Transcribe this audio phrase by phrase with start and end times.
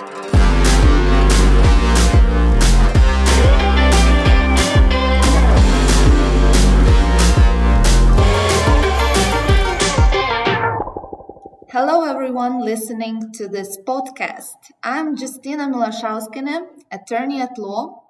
[0.00, 0.14] Hello,
[12.04, 14.54] everyone listening to this podcast.
[14.84, 18.04] I'm Justina Milashauskine, attorney at law,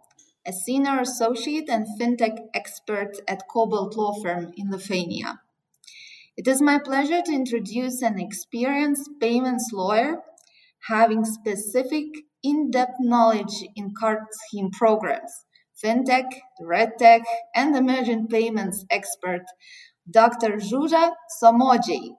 [0.46, 5.40] a senior associate and fintech expert at Cobalt Law Firm in Lithuania.
[6.36, 10.22] It is my pleasure to introduce an experienced payments lawyer
[10.86, 12.06] having specific
[12.42, 15.32] in depth knowledge in card scheme programs,
[15.82, 16.26] fintech,
[16.62, 17.22] regtech,
[17.54, 19.42] and emerging payments expert,
[20.10, 20.56] Dr.
[20.58, 21.12] Zsuzsa
[21.42, 22.16] Somogyi.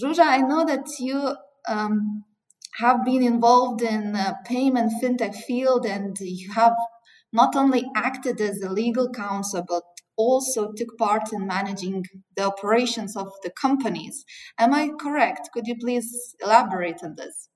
[0.00, 1.34] Zsuzsa, I know that you
[1.68, 2.24] um,
[2.78, 6.76] have been involved in payment fintech field and you have
[7.32, 9.82] not only acted as a legal counsel but
[10.16, 12.04] also took part in managing
[12.36, 14.24] the operations of the companies.
[14.58, 15.50] Am I correct?
[15.52, 17.48] Could you please elaborate on this?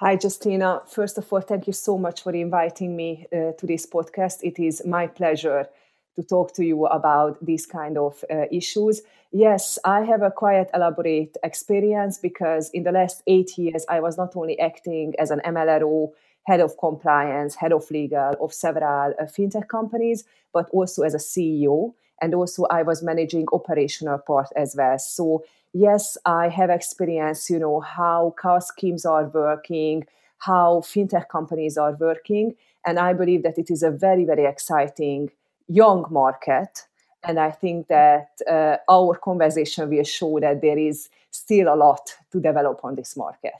[0.00, 0.80] Hi, Justina.
[0.86, 4.38] First of all, thank you so much for inviting me uh, to this podcast.
[4.42, 5.68] It is my pleasure
[6.16, 9.02] to talk to you about these kind of uh, issues.
[9.30, 14.16] Yes, I have a quite elaborate experience because in the last eight years, I was
[14.16, 16.12] not only acting as an MLRO,
[16.44, 20.24] head of compliance, head of legal of several uh, fintech companies,
[20.54, 21.92] but also as a CEO.
[22.22, 24.98] And also, I was managing operational part as well.
[24.98, 30.06] So, yes, I have experience, you know, how card schemes are working,
[30.38, 32.54] how fintech companies are working.
[32.86, 35.30] And I believe that it is a very, very exciting
[35.68, 36.86] young market.
[37.22, 42.14] And I think that uh, our conversation will show that there is still a lot
[42.32, 43.52] to develop on this market.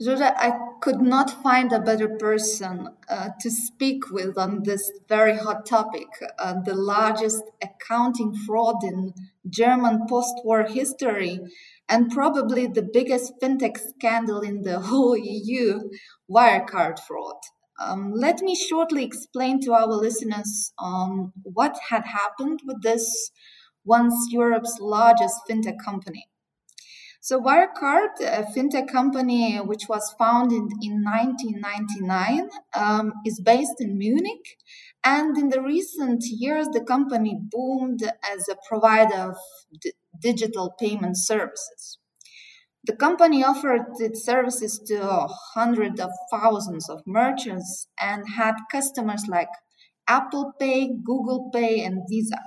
[0.00, 5.36] Zsuzsa, I could not find a better person uh, to speak with on this very
[5.36, 6.06] hot topic.
[6.38, 9.12] Uh, the largest accounting fraud in
[9.48, 11.40] German post war history,
[11.88, 15.80] and probably the biggest fintech scandal in the whole EU
[16.30, 17.40] Wirecard fraud.
[17.80, 23.30] Um, let me shortly explain to our listeners um, what had happened with this
[23.84, 26.28] once Europe's largest fintech company.
[27.20, 34.56] So, Wirecard, a fintech company which was founded in 1999, um, is based in Munich.
[35.04, 39.36] And in the recent years, the company boomed as a provider of
[39.80, 41.98] d- digital payment services.
[42.84, 49.50] The company offered its services to hundreds of thousands of merchants and had customers like
[50.06, 52.38] Apple Pay, Google Pay, and Visa.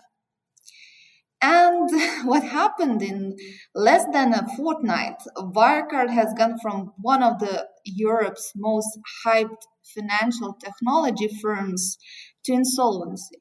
[1.42, 1.90] And
[2.28, 3.36] what happened in
[3.74, 9.64] less than a fortnight, Wirecard has gone from one of the Europe's most hyped
[9.96, 11.98] financial technology firms
[12.46, 13.38] to insolvency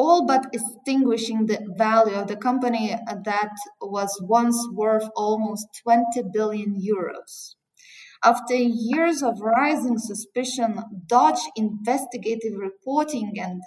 [0.00, 6.80] all but extinguishing the value of the company that was once worth almost 20 billion
[6.80, 7.54] euros.
[8.24, 13.60] After years of rising suspicion, dodge investigative reporting, and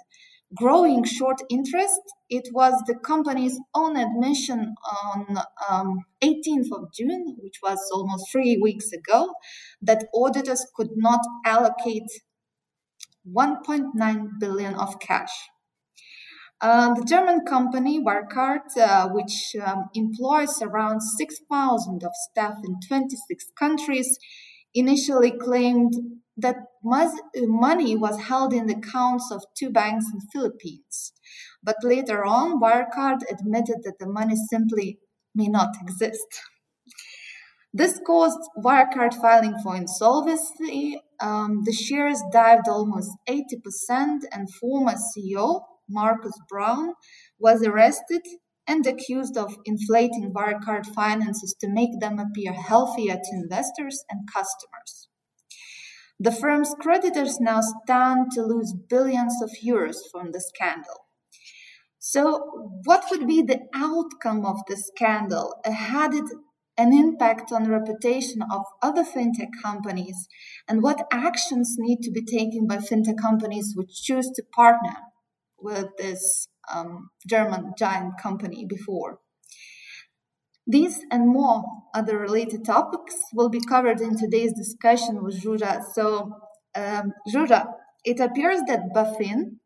[0.54, 4.74] growing short interest, it was the company's own admission
[5.12, 5.38] on
[5.68, 9.32] um, 18th of June, which was almost three weeks ago,
[9.82, 12.10] that auditors could not allocate
[13.26, 15.32] 1.9 billion of cash.
[16.60, 23.46] Uh, the German company Wirecard, uh, which um, employs around 6,000 of staff in 26
[23.58, 24.18] countries,
[24.72, 25.92] initially claimed
[26.36, 31.12] that money was held in the accounts of two banks in Philippines.
[31.62, 34.98] But later on, Wirecard admitted that the money simply
[35.34, 36.26] may not exist.
[37.72, 41.00] This caused Wirecard filing for insolvency.
[41.20, 46.94] Um, the shares dived almost 80%, and former CEO Markus Braun,
[47.38, 48.22] was arrested
[48.66, 55.08] and accused of inflating Wirecard finances to make them appear healthier to investors and customers.
[56.20, 61.06] The firm's creditors now stand to lose billions of euros from the scandal.
[61.98, 65.54] So, what would be the outcome of the scandal?
[65.64, 66.30] Had it
[66.76, 70.28] an impact on the reputation of other fintech companies?
[70.68, 74.96] And what actions need to be taken by fintech companies which choose to partner
[75.64, 79.18] with this um, German giant company before.
[80.66, 81.62] These and more
[81.94, 85.82] other related topics will be covered in today's discussion with Zsuzsa.
[85.92, 86.32] So,
[86.74, 87.66] um, Zsuzsa,
[88.04, 89.56] it appears that BaFin,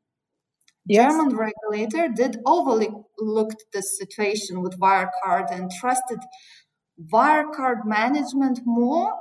[0.86, 1.12] yes.
[1.12, 6.18] German regulator, did overlook the situation with Wirecard and trusted
[7.12, 9.14] Wirecard management more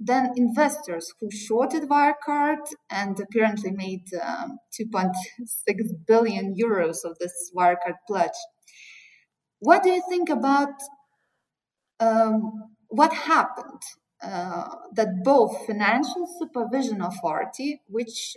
[0.00, 5.12] than investors who shorted Wirecard and apparently made um, 2.6
[6.06, 8.38] billion euros of this Wirecard pledge.
[9.58, 10.70] What do you think about
[12.00, 13.82] um, what happened?
[14.22, 18.36] uh, that both Financial Supervision Authority, which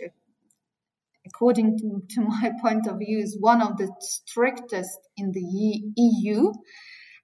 [1.26, 6.52] according to, to, my point of view is one of the strictest in the EU,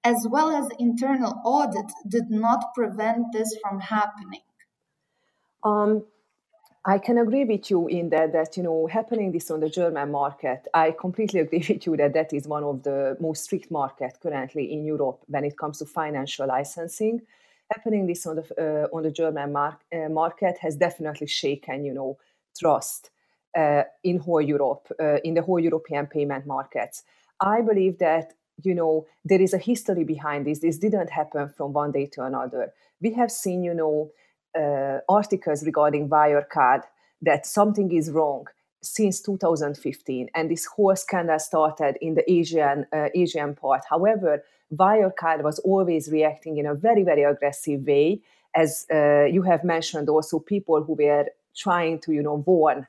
[0.05, 4.43] as well as internal audit did not prevent this from happening.
[5.64, 6.06] Um,
[6.88, 10.11] I can agree with you in that that you know happening this on the German
[10.11, 10.67] market.
[10.73, 14.73] I completely agree with you that that is one of the most strict market currently
[14.73, 17.20] in Europe when it comes to financial licensing.
[17.70, 21.93] Happening this on the uh, on the German mar- uh, market has definitely shaken you
[21.93, 22.17] know
[22.58, 23.11] trust
[23.55, 27.02] uh, in whole Europe uh, in the whole European payment markets.
[27.38, 28.32] I believe that
[28.62, 30.61] you know there is a history behind this.
[30.61, 32.73] This didn't happen from one day to another.
[33.02, 34.11] We have seen you know
[34.56, 36.83] uh, articles regarding Wirecard
[37.23, 38.47] that something is wrong
[38.83, 43.83] since 2015, and this whole scandal started in the Asian uh, Asian part.
[43.89, 48.21] However, Wirecard was always reacting in a very very aggressive way,
[48.55, 50.09] as uh, you have mentioned.
[50.09, 52.87] Also, people who were trying to you know warn.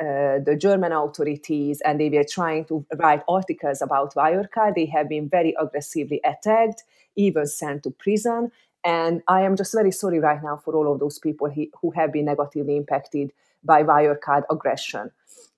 [0.00, 4.76] Uh, the German authorities and they were trying to write articles about Wirecard.
[4.76, 6.84] They have been very aggressively attacked,
[7.16, 8.52] even sent to prison.
[8.84, 12.12] And I am just very sorry right now for all of those people who have
[12.12, 13.32] been negatively impacted
[13.64, 15.10] by Wirecard aggression.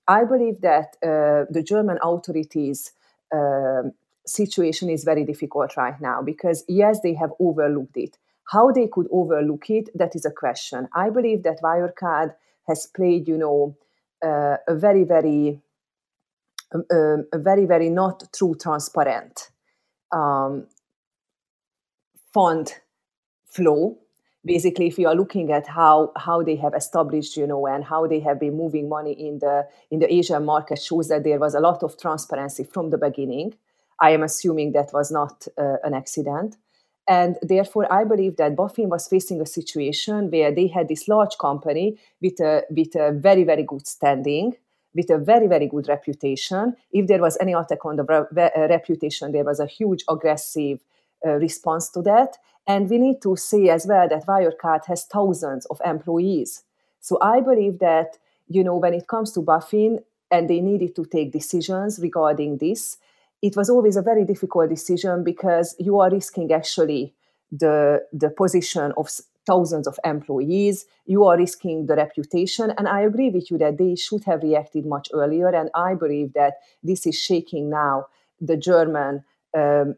[0.07, 2.91] I believe that uh, the German authorities'
[3.33, 3.83] uh,
[4.25, 8.17] situation is very difficult right now because, yes, they have overlooked it.
[8.51, 10.89] How they could overlook it, that is a question.
[10.93, 12.33] I believe that Wirecard
[12.67, 13.77] has played, you know,
[14.23, 15.61] uh, a very, very,
[16.73, 19.51] um, um a very, very not true transparent
[20.11, 20.67] um,
[22.33, 22.75] fund
[23.51, 23.97] flow
[24.43, 28.07] basically if you are looking at how how they have established you know and how
[28.07, 31.53] they have been moving money in the in the asian market shows that there was
[31.53, 33.53] a lot of transparency from the beginning.
[33.99, 36.57] I am assuming that was not uh, an accident.
[37.07, 41.37] And therefore i believe that BaFin was facing a situation where they had this large
[41.37, 44.55] company with a with a very very good standing
[44.93, 46.75] with a very very good reputation.
[46.91, 50.79] If there was any attack on the re- uh, reputation there was a huge aggressive
[51.25, 52.37] uh, response to that
[52.67, 56.63] and we need to see as well that Wirecard has thousands of employees.
[56.99, 61.05] So I believe that, you know, when it comes to BaFin and they needed to
[61.05, 62.97] take decisions regarding this,
[63.41, 67.13] it was always a very difficult decision because you are risking actually
[67.51, 69.09] the, the position of
[69.47, 72.71] thousands of employees, you are risking the reputation.
[72.77, 75.49] And I agree with you that they should have reacted much earlier.
[75.49, 78.05] And I believe that this is shaking now
[78.39, 79.23] the German
[79.57, 79.95] um,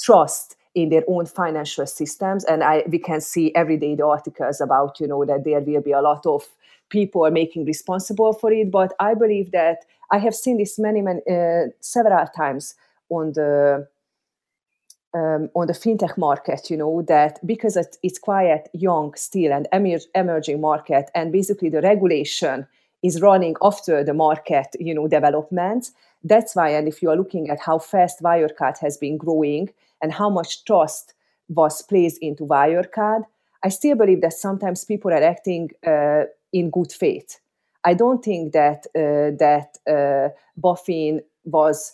[0.00, 2.44] trust in their own financial systems.
[2.44, 5.82] And I, we can see every day the articles about you know that there will
[5.82, 6.46] be a lot of
[6.88, 8.70] people making responsible for it.
[8.70, 12.74] But i believe that i have seen this many many uh, several times
[13.10, 13.86] on the
[15.14, 19.66] um, on the fintech market you know that because it's quite young still and
[20.14, 22.66] emerging market and basically the regulation
[23.02, 25.90] is running after the market you know development
[26.24, 30.12] that's why and if you are looking at how fast wirecard has been growing and
[30.12, 31.14] how much trust
[31.48, 33.24] was placed into Wirecard,
[33.62, 37.40] I still believe that sometimes people are acting uh, in good faith.
[37.84, 40.28] I don't think that uh, that uh,
[40.60, 41.92] BaFin was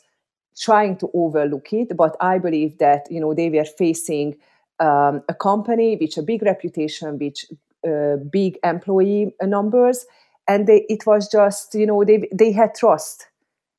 [0.58, 4.36] trying to overlook it, but I believe that you know they were facing
[4.80, 7.46] um, a company which a big reputation, which
[7.86, 10.06] uh, big employee numbers,
[10.48, 13.28] and they, it was just you know they they had trust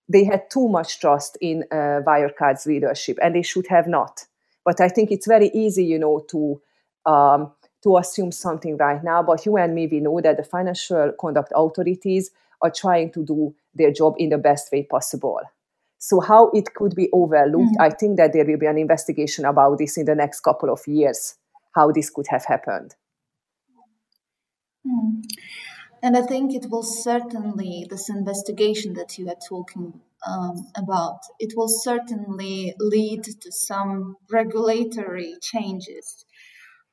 [0.07, 4.25] they had too much trust in uh, Wirecard's leadership, and they should have not.
[4.63, 6.61] But I think it's very easy, you know, to
[7.05, 7.51] um,
[7.83, 9.23] to assume something right now.
[9.23, 12.31] But you and me, we know that the financial conduct authorities
[12.61, 15.41] are trying to do their job in the best way possible.
[15.97, 17.81] So how it could be overlooked, mm-hmm.
[17.81, 20.81] I think that there will be an investigation about this in the next couple of
[20.87, 21.35] years,
[21.73, 22.95] how this could have happened.
[24.85, 25.23] Mm.
[26.05, 31.53] And I think it will certainly, this investigation that you are talking um, about, it
[31.57, 36.25] will certainly lead to some regulatory changes.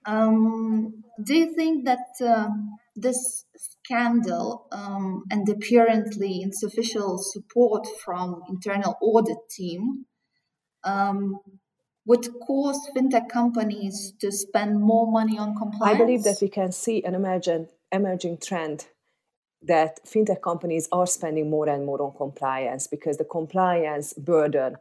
[0.07, 2.49] Um, do you think that uh,
[2.97, 10.07] this scandal um, and apparently insufficient support from internal audit team
[10.85, 11.39] um,
[12.07, 15.97] would cause fintech companies to spend more money on compliance?
[15.97, 18.87] I believe that we can see an emergent emerging trend
[19.63, 24.77] that fintech companies are spending more and more on compliance because the compliance burden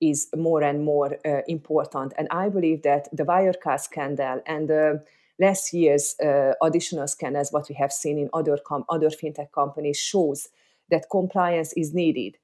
[0.00, 2.12] is more and more uh, important.
[2.16, 5.04] And I believe that the Wirecard scandal and the
[5.38, 9.98] last year's uh, additional scandals, what we have seen in other com- other fintech companies,
[9.98, 10.48] shows
[10.90, 12.36] that compliance is needed.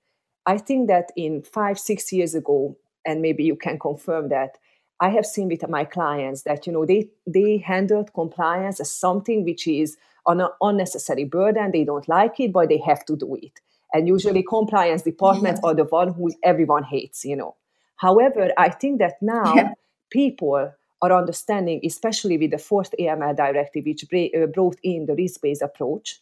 [0.45, 4.59] I think that in five, six years ago, and maybe you can confirm that,
[4.99, 9.45] I have seen with my clients that you know they they handled compliance as something
[9.45, 11.73] which is an unnecessary burden.
[11.73, 13.61] They don't like it, but they have to do it.
[13.93, 15.71] And usually, compliance departments yeah.
[15.71, 17.25] are the one who everyone hates.
[17.25, 17.57] You know.
[17.97, 19.73] However, I think that now yeah.
[20.11, 25.63] people are understanding, especially with the fourth AML directive, which uh, brought in the risk-based
[25.63, 26.21] approach,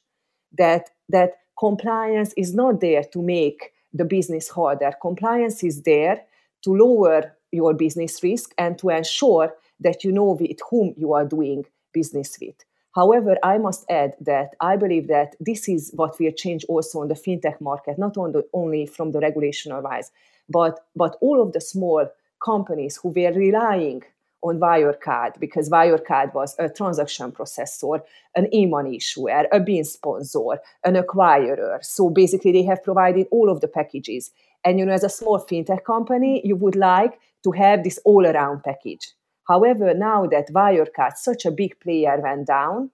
[0.56, 4.92] that that compliance is not there to make the business harder.
[5.00, 6.22] Compliance is there
[6.62, 11.24] to lower your business risk and to ensure that you know with whom you are
[11.24, 12.56] doing business with.
[12.94, 17.08] However, I must add that I believe that this is what will change also on
[17.08, 20.12] the fintech market, not on the, only from the regulational wise,
[20.48, 22.06] but, but all of the small
[22.44, 24.02] companies who were relying
[24.42, 28.00] on Wirecard because Wirecard was a transaction processor,
[28.36, 31.82] an e-money issuer, a BIN sponsor, an acquirer.
[31.82, 34.30] So basically, they have provided all of the packages.
[34.64, 38.62] And you know, as a small fintech company, you would like to have this all-around
[38.62, 39.12] package.
[39.46, 42.90] However, now that Wirecard, such a big player, went down,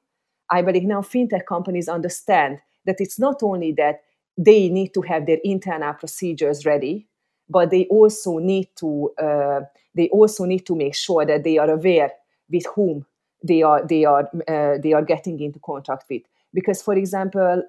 [0.51, 4.01] I believe now fintech companies understand that it's not only that
[4.37, 7.07] they need to have their internal procedures ready,
[7.49, 9.61] but they also need to uh,
[9.95, 12.13] they also need to make sure that they are aware
[12.51, 13.07] with whom
[13.43, 16.23] they are they are uh, they are getting into contact with.
[16.53, 17.63] Because for example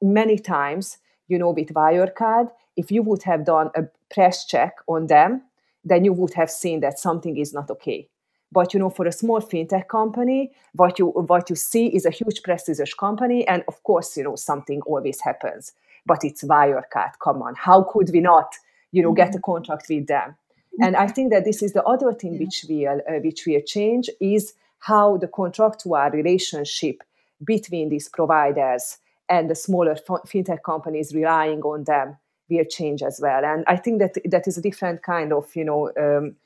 [0.00, 3.82] many times you know with wirecard if you would have done a
[4.14, 5.42] press check on them
[5.84, 8.08] then you would have seen that something is not okay
[8.50, 12.10] but you know for a small fintech company what you what you see is a
[12.10, 15.72] huge prestigious company and of course you know something always happens
[16.06, 18.54] but it's wirecard come on how could we not
[18.92, 19.16] you know mm-hmm.
[19.16, 20.34] get a contract with them
[20.80, 22.40] and I think that this is the other thing yeah.
[22.40, 27.02] which will uh, which will change is how the contractual relationship
[27.44, 32.16] between these providers and the smaller fintech companies relying on them
[32.48, 33.44] will change as well.
[33.44, 36.36] And I think that that is a different kind of you know um,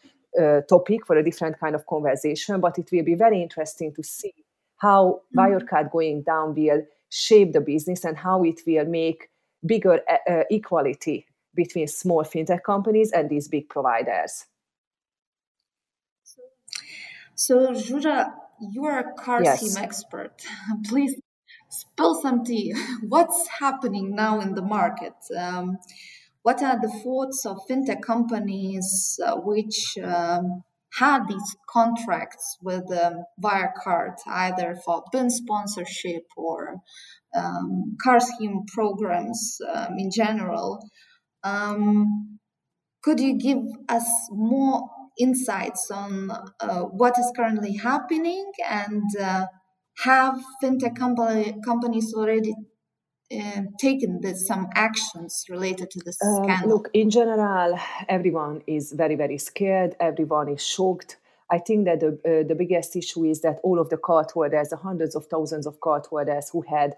[0.68, 2.60] topic for a different kind of conversation.
[2.60, 4.34] But it will be very interesting to see
[4.78, 5.38] how mm-hmm.
[5.38, 9.28] Wirecard going down will shape the business and how it will make
[9.64, 14.46] bigger uh, uh equality between small fintech companies and these big providers.
[17.34, 18.32] So, Zsuzsa,
[18.70, 19.60] you are a card yes.
[19.60, 20.32] scheme expert.
[20.84, 21.14] Please
[21.68, 22.74] spill some tea.
[23.08, 25.14] What's happening now in the market?
[25.36, 25.78] Um,
[26.42, 30.62] what are the thoughts of fintech companies uh, which um,
[30.98, 36.76] had these contracts with um, Wirecard, either for BIN sponsorship or
[37.34, 40.84] um, card scheme programs um, in general?
[41.44, 42.38] Um,
[43.02, 43.58] could you give
[43.88, 46.30] us more insights on
[46.60, 49.46] uh, what is currently happening and uh,
[49.98, 52.54] have fintech company, companies already
[53.32, 56.68] uh, taken this, some actions related to this um, scandal?
[56.68, 59.96] Look, in general, everyone is very, very scared.
[60.00, 61.16] Everyone is shocked.
[61.50, 64.76] I think that the, uh, the biggest issue is that all of the cardholders, the
[64.76, 66.96] hundreds of thousands of cardholders who had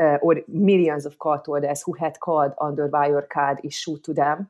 [0.00, 4.48] uh, or millions of cardholders who had card under Wirecard issued to them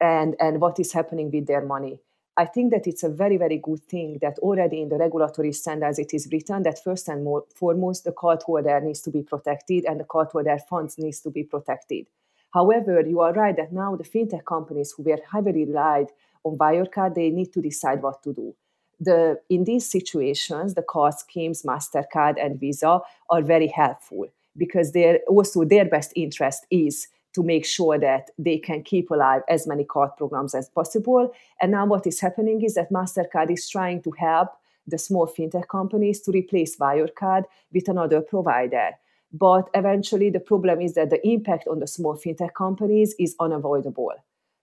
[0.00, 2.00] and, and what is happening with their money.
[2.40, 5.98] I think that it's a very, very good thing that already in the regulatory standards
[5.98, 10.00] it is written that first and more, foremost the cardholder needs to be protected and
[10.00, 12.06] the cardholder funds needs to be protected.
[12.54, 16.06] However, you are right that now the fintech companies who were heavily relied
[16.42, 18.56] on Wirecard, they need to decide what to do.
[18.98, 24.96] The, in these situations, the card schemes, MasterCard and Visa are very helpful because
[25.28, 29.84] also their best interest is to make sure that they can keep alive as many
[29.84, 31.32] card programs as possible.
[31.60, 34.48] And now what is happening is that MasterCard is trying to help
[34.86, 38.90] the small fintech companies to replace Wirecard with another provider.
[39.32, 44.14] But eventually, the problem is that the impact on the small fintech companies is unavoidable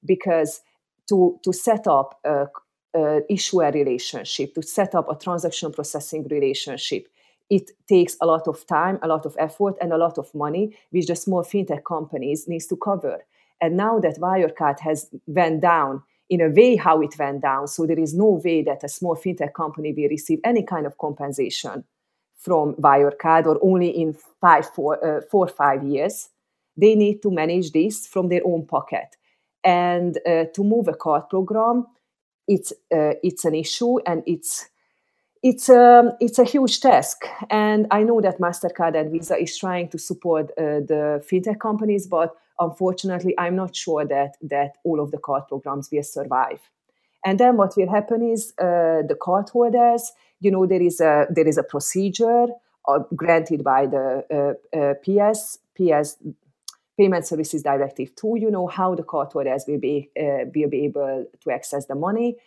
[0.04, 0.62] because
[1.08, 2.48] to, to set up a,
[2.94, 7.08] a issuer relationship, to set up a transaction processing relationship,
[7.50, 10.78] it takes a lot of time, a lot of effort, and a lot of money,
[10.92, 13.26] which the small fintech companies needs to cover.
[13.62, 17.86] And now that Wirecard has went down in a way how it went down, so
[17.86, 21.84] there is no way that a small fintech company will receive any kind of compensation
[22.38, 26.30] from Wirecard or only in five, four, uh, four five years.
[26.76, 29.16] They need to manage this from their own pocket.
[29.64, 31.88] And uh, to move a card program,
[32.48, 34.70] it's uh, it's an issue and it's
[35.44, 37.26] it's a, um, it's a huge task.
[37.50, 42.08] And I know that MasterCard and Visa is trying to support uh, the fintech companies,
[42.08, 46.60] but unfortunately, I'm not sure that, that all of the card programs will survive.
[47.26, 50.02] And then what will happen is uh, the cardholders,
[50.40, 52.48] you know, there is a, there is a procedure
[52.88, 56.18] uh, granted by the uh, uh, PS, PS
[56.98, 61.26] Payment Services Directive 2, you know, how the cardholders will be, uh, will be able
[61.42, 62.38] to access the money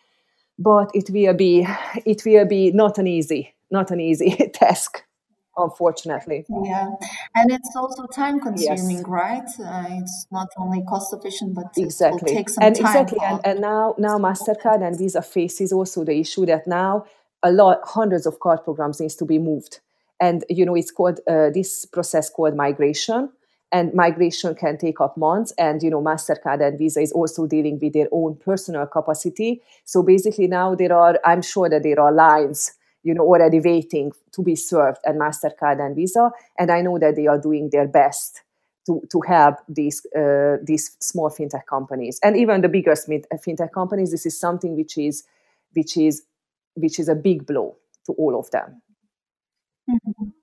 [0.60, 1.66] but it will be
[2.04, 5.02] it will be not an easy not an easy task
[5.56, 6.44] unfortunately.
[6.64, 6.86] Yeah
[7.34, 9.04] and it's also time consuming yes.
[9.06, 9.48] right?
[9.58, 12.18] Uh, it's not only cost efficient but exactly.
[12.18, 15.72] it will take some and time exactly and, and now now mastercard and visa faces
[15.72, 17.04] also the issue that now
[17.42, 19.80] a lot hundreds of card programs needs to be moved.
[20.20, 23.30] And you know it's called uh, this process called migration
[23.72, 25.52] and migration can take up months.
[25.58, 29.62] And you know mastercard and visa is also dealing with their own personal capacity.
[29.84, 32.72] So basically now there are i'm sure that there are lines
[33.02, 36.30] you know already waiting to be served at mastercard and visa.
[36.58, 38.42] And i know that they are doing their best
[38.86, 44.10] to, to help these uh, these small fintech companies and even the biggest fintech companies.
[44.10, 45.24] This is something which is
[45.72, 46.22] which is
[46.74, 48.82] which is a big blow to all of them.
[49.88, 50.39] Mm-hmm.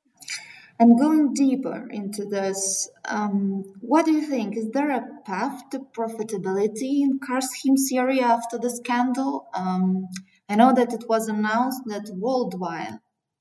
[0.80, 4.56] And going deeper into this, um, what do you think?
[4.56, 7.44] Is there a path to profitability in card
[7.92, 9.48] area after the scandal?
[9.56, 10.08] Um,
[10.48, 13.00] I know that it was announced that Worldline,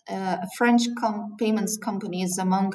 [0.08, 2.74] uh, a French com- payments company is among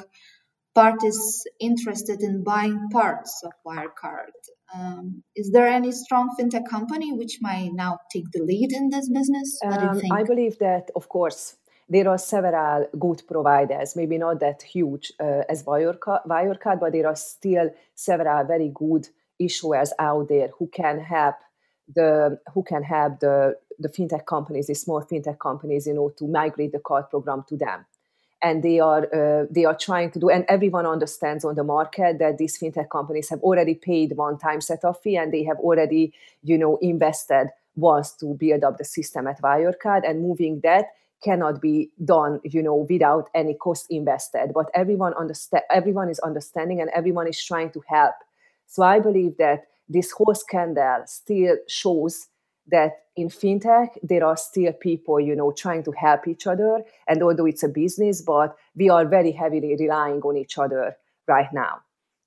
[0.74, 4.32] parties interested in buying parts of Wirecard.
[4.74, 9.08] Um, is there any strong fintech company which might now take the lead in this
[9.08, 9.58] business?
[9.64, 11.56] Um, I believe that, of course,
[11.88, 17.16] there are several good providers, maybe not that huge uh, as Wirecard, but there are
[17.16, 19.08] still several very good
[19.40, 21.36] issuers out there who can help
[21.94, 26.26] the who can help the the fintech companies, the small fintech companies, you know, to
[26.26, 27.84] migrate the card program to them.
[28.40, 32.18] And they are uh, they are trying to do, and everyone understands on the market
[32.18, 36.12] that these fintech companies have already paid one time setup fee, and they have already,
[36.42, 40.86] you know, invested once to build up the system at Wirecard, and moving that
[41.22, 44.52] cannot be done you know without any cost invested.
[44.54, 48.14] But everyone understand everyone is understanding and everyone is trying to help.
[48.66, 52.28] So i believe that this whole scandal still shows
[52.68, 56.82] that in fintech there are still people you know trying to help each other.
[57.08, 60.96] And although it's a business but we are very heavily relying on each other
[61.28, 61.80] right now.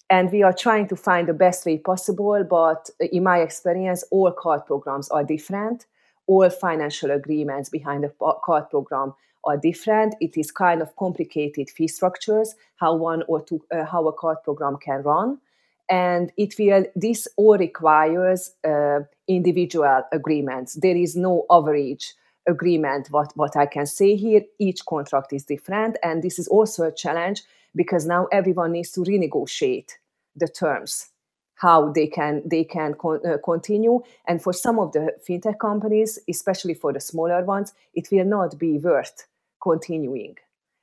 [0.10, 4.32] And we are trying to find the best way possible but in my experience all
[4.32, 5.86] card programs are different
[6.28, 8.12] all financial agreements behind the
[8.44, 10.16] card program are different.
[10.20, 14.38] It is kind of complicated fee structures, how one or two, uh, how a card
[14.44, 15.40] program can run.
[15.88, 20.74] And it will, this all requires uh, individual agreements.
[20.74, 22.16] There is no average
[22.48, 24.42] agreement, what, what I can say here.
[24.58, 25.98] Each contract is different.
[26.02, 27.44] And this is also a challenge
[27.76, 29.92] because now everyone needs to renegotiate
[30.36, 31.12] the terms
[31.56, 34.02] how they can they can con- uh, continue.
[34.28, 38.58] And for some of the fintech companies especially for the smaller ones it will not
[38.58, 39.28] be worth
[39.62, 40.36] continuing.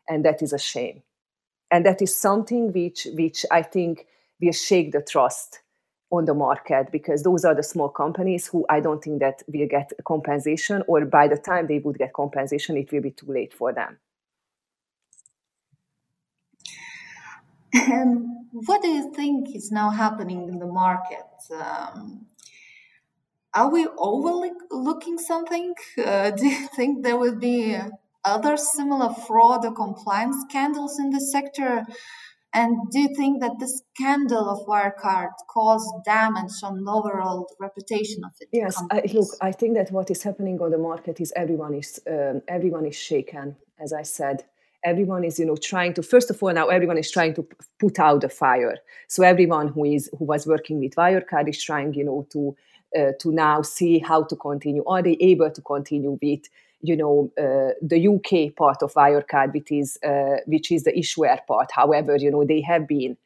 [0.08, 1.02] And that is a shame.
[1.70, 4.06] And that is something which which i think
[4.40, 5.60] will shake the trust
[6.10, 9.66] on the market because those are the small companies who i don't think that will
[9.66, 13.54] get compensation or by the time they would get compensation it will be too late
[13.54, 13.98] for them
[17.72, 21.26] And what do you think is now happening in the market?
[21.50, 22.26] Um,
[23.54, 25.74] are we overlooking something?
[25.98, 27.76] Uh, do you think there will be
[28.24, 31.84] other similar fraud or compliance scandals in the sector?
[32.54, 38.24] And do you think that the scandal of Wirecard caused damage on the overall reputation
[38.24, 38.48] of it?
[38.52, 41.98] Yes, I, look, I think that what is happening on the market is everyone is
[42.06, 43.56] um, everyone is shaken.
[43.80, 44.44] As I said,
[44.84, 47.46] everyone is you know trying to first of all now everyone is trying to
[47.78, 48.78] put out the fire.
[49.08, 52.56] So everyone who is who was working with wirecard is trying you know to
[52.98, 54.84] uh, to now see how to continue.
[54.84, 56.40] Are they able to continue with
[56.80, 61.38] you know uh, the uk part of wirecard which is uh, which is the issuer
[61.46, 61.70] part?
[61.72, 63.16] However you know they have been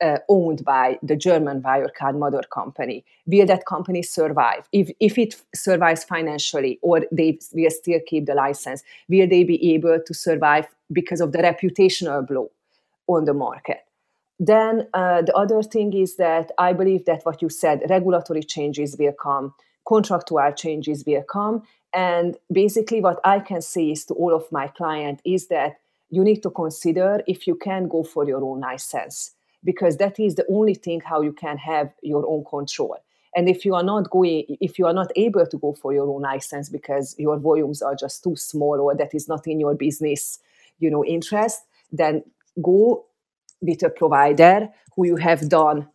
[0.00, 3.04] uh, owned by the German Wirecard mother company.
[3.26, 4.68] Will that company survive?
[4.72, 9.74] If, if it survives financially or they will still keep the license, will they be
[9.74, 12.50] able to survive because of the reputational blow
[13.06, 13.84] on the market?
[14.38, 18.96] Then uh, the other thing is that I believe that what you said, regulatory changes
[18.98, 19.54] will come,
[19.86, 21.62] contractual changes will come.
[21.94, 25.78] And basically, what I can say is to all of my clients is that
[26.10, 29.32] you need to consider if you can go for your own license
[29.66, 32.96] because that is the only thing how you can have your own control.
[33.34, 36.08] And if you are not going if you are not able to go for your
[36.08, 39.74] own license because your volumes are just too small or that is not in your
[39.74, 40.38] business
[40.78, 41.60] you know interest
[41.92, 42.24] then
[42.62, 43.04] go
[43.60, 45.86] with a provider who you have done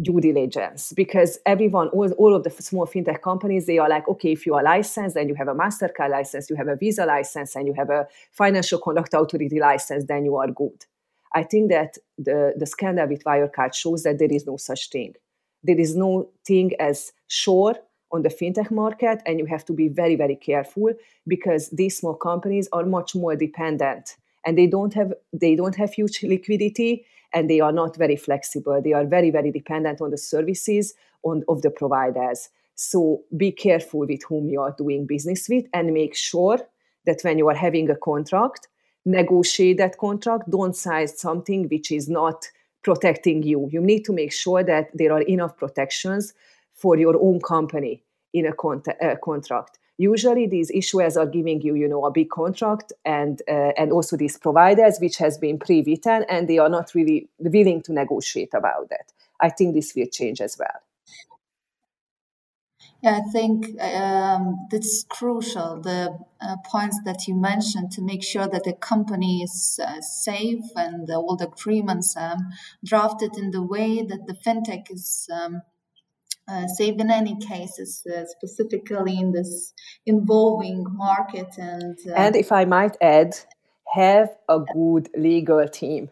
[0.00, 0.92] due diligence.
[0.94, 4.54] Because everyone all, all of the small fintech companies they are like okay if you
[4.54, 7.74] are licensed then you have a mastercard license you have a visa license and you
[7.74, 10.84] have a financial conduct authority license then you are good
[11.34, 15.14] I think that the, the scandal with Wirecard shows that there is no such thing.
[15.62, 17.76] There is no thing as sure
[18.12, 20.92] on the fintech market and you have to be very very careful
[21.26, 25.92] because these small companies are much more dependent and they don't have they don't have
[25.92, 30.18] huge liquidity and they are not very flexible they are very very dependent on the
[30.18, 35.64] services on, of the providers so be careful with whom you are doing business with
[35.72, 36.58] and make sure
[37.06, 38.68] that when you are having a contract
[39.04, 42.46] negotiate that contract don't sign something which is not
[42.82, 43.68] protecting you.
[43.72, 46.34] You need to make sure that there are enough protections
[46.72, 48.82] for your own company in a, con-
[49.22, 49.78] contract.
[49.98, 54.16] Usually these issuers are giving you you know a big contract and uh, and also
[54.16, 58.88] these providers which has been pre-written and they are not really willing to negotiate about
[58.88, 59.12] that.
[59.40, 60.80] I think this will change as well
[63.02, 65.80] yeah, I think um, that's crucial.
[65.80, 70.64] The uh, points that you mentioned to make sure that the company is uh, safe
[70.76, 72.52] and all the agreements um,
[72.84, 75.62] drafted in the way that the fintech is um,
[76.48, 79.74] uh, save in any cases, uh, specifically in this
[80.06, 81.48] involving market.
[81.58, 83.36] And uh, and if I might add,
[83.94, 86.08] have a good legal team,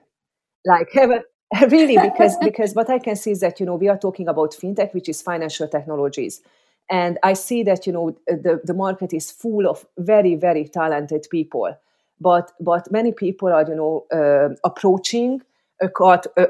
[0.65, 1.23] like have a
[1.69, 4.53] really because because what I can see is that you know we are talking about
[4.53, 6.41] fintech, which is financial technologies.
[6.91, 11.27] And I see that you know the, the market is full of very very talented
[11.31, 11.77] people,
[12.21, 15.41] but but many people are you know uh, approaching
[15.81, 15.89] a,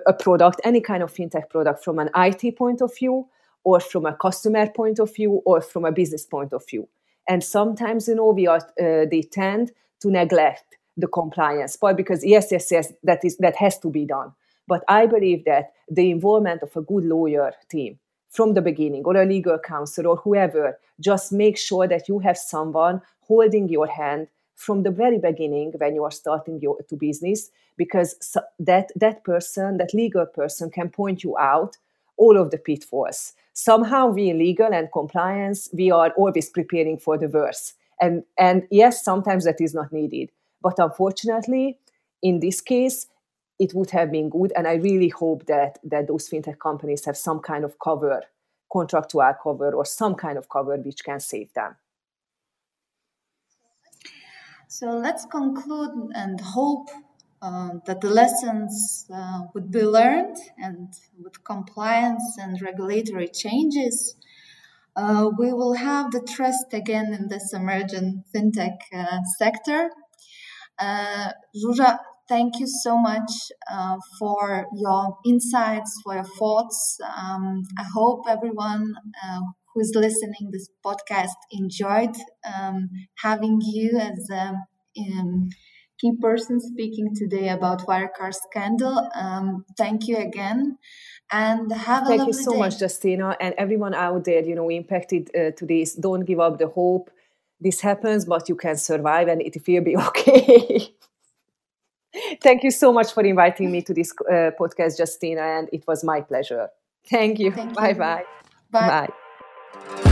[0.07, 3.27] a product, any kind of fintech product, from an IT point of view,
[3.65, 6.89] or from a customer point of view or from a business point of view.
[7.29, 12.25] And sometimes you know we are uh, they tend to neglect the compliance part because
[12.25, 14.33] yes yes yes that is that has to be done.
[14.67, 17.99] But i believe that the involvement of a good lawyer team
[18.31, 22.39] from the beginning or a legal counsel or whoever just make sure that you have
[22.39, 27.51] someone holding your hand from the very beginning when you are starting your to business
[27.77, 31.77] because that that person that legal person can point you out
[32.19, 33.33] all of the pitfalls.
[33.55, 37.75] Somehow we legal and compliance we are always preparing for the worst.
[38.01, 40.31] And and yes sometimes that is not needed.
[40.63, 41.79] But unfortunately
[42.23, 43.07] in this case
[43.61, 47.17] it would have been good and i really hope that that those fintech companies have
[47.17, 48.23] some kind of cover
[48.73, 51.77] contractual cover or some kind of cover which can save them
[54.67, 56.89] so let's conclude and hope
[57.43, 64.15] uh, that the lessons uh, would be learned and with compliance and regulatory changes,
[64.95, 69.91] uh, we will have the trust again in this emerging fintech uh, sector.
[70.79, 71.31] Uh,
[72.31, 73.31] thank you so much
[73.71, 76.99] uh, for your insights, for your thoughts.
[77.19, 78.95] Um, I hope everyone
[79.75, 82.17] who is listening this podcast enjoyed
[82.55, 82.89] um,
[83.19, 84.55] having you as a
[85.01, 85.49] um,
[86.01, 89.11] key person speaking today about Wirecard scandal.
[89.15, 90.79] Um, thank you again,
[91.31, 92.59] and have a thank you so day.
[92.59, 94.43] much, Justina, and everyone out there.
[94.43, 95.95] You know, impacted uh, to this.
[95.95, 97.11] Don't give up the hope.
[97.61, 100.95] This happens, but you can survive, and it will be okay.
[102.43, 106.05] thank you so much for inviting me to this uh, podcast, Justina, and it was
[106.05, 106.69] my pleasure.
[107.07, 107.53] Thank you.
[107.53, 107.95] Thank bye you.
[107.95, 108.25] Bye.
[108.71, 109.09] Bye.
[109.85, 110.10] bye.